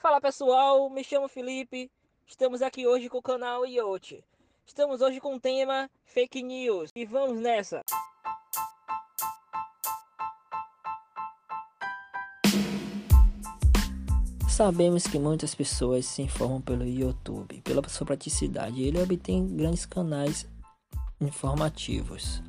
[0.00, 1.90] Fala pessoal, me chamo Felipe.
[2.24, 4.22] Estamos aqui hoje com o canal IoT.
[4.64, 7.82] Estamos hoje com o tema Fake News e vamos nessa.
[14.48, 18.80] Sabemos que muitas pessoas se informam pelo YouTube, pela sua praticidade.
[18.80, 20.46] Ele obtém grandes canais
[21.20, 22.40] informativos,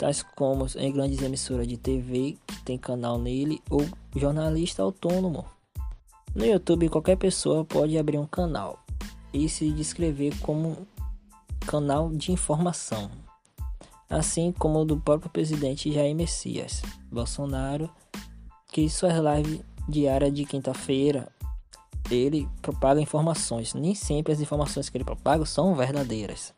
[0.00, 3.86] tais como em grandes emissoras de TV que tem canal nele ou
[4.16, 5.57] jornalista autônomo.
[6.34, 8.84] No YouTube, qualquer pessoa pode abrir um canal
[9.32, 10.86] e se descrever como
[11.66, 13.10] canal de informação,
[14.08, 17.90] assim como o do próprio presidente Jair Messias Bolsonaro,
[18.70, 21.28] que suas lives diárias de quinta-feira
[22.10, 23.74] ele propaga informações.
[23.74, 26.54] Nem sempre as informações que ele propaga são verdadeiras.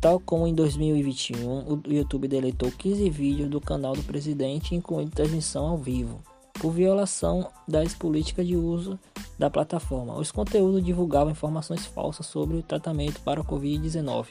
[0.00, 5.66] Tal como em 2021, o YouTube deletou 15 vídeos do canal do presidente, incluindo transmissão
[5.68, 6.20] ao vivo,
[6.64, 8.98] por violação das políticas de uso
[9.38, 10.16] da plataforma.
[10.16, 14.28] Os conteúdos divulgavam informações falsas sobre o tratamento para a Covid-19,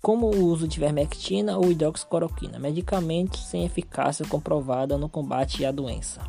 [0.00, 6.22] como o uso de vermectina ou hidroxicloroquina, medicamentos sem eficácia comprovada no combate à doença.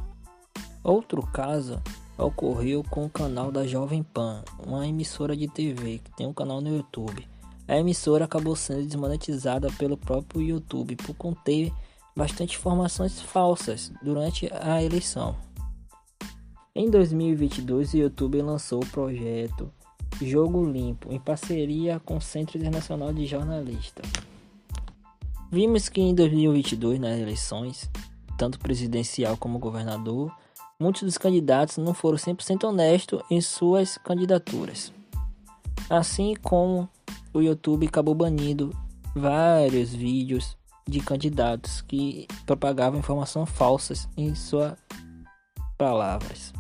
[0.83, 1.81] Outro caso
[2.17, 6.59] ocorreu com o canal da Jovem Pan, uma emissora de TV que tem um canal
[6.59, 7.25] no YouTube.
[7.69, 11.71] A emissora acabou sendo desmonetizada pelo próprio YouTube por conter
[12.19, 15.37] bastante informações falsas durante a eleição.
[16.75, 19.71] Em 2022, o YouTube lançou o projeto
[20.21, 24.05] Jogo Limpo em parceria com o Centro Internacional de Jornalistas.
[25.49, 27.89] Vimos que em 2022, nas eleições,
[28.37, 30.29] tanto presidencial como governador,
[30.77, 34.91] muitos dos candidatos não foram 100% honestos em suas candidaturas.
[35.89, 36.89] Assim como
[37.33, 38.75] o YouTube acabou banindo
[39.15, 44.73] vários vídeos de candidatos que propagavam informações falsas em suas
[45.77, 46.51] palavras.